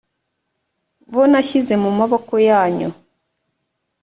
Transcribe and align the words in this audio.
bo 1.13 1.21
nashyize 1.31 1.73
mu 1.83 1.89
maboko 1.99 2.33
yanyu 2.49 2.89